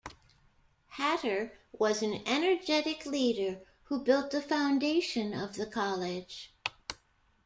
[0.87, 6.51] Hatter was an energetic leader who built the foundation of the College.